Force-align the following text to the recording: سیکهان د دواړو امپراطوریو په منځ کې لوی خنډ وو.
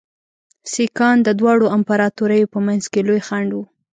سیکهان 0.71 1.17
د 1.23 1.29
دواړو 1.39 1.65
امپراطوریو 1.77 2.51
په 2.53 2.59
منځ 2.65 2.83
کې 2.91 3.01
لوی 3.07 3.21
خنډ 3.27 3.49
وو. 3.53 3.63